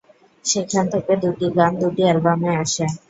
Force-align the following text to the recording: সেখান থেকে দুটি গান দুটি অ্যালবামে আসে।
সেখান 0.45 0.85
থেকে 0.93 1.13
দুটি 1.23 1.47
গান 1.57 1.71
দুটি 1.81 2.01
অ্যালবামে 2.05 2.51
আসে। 2.63 2.85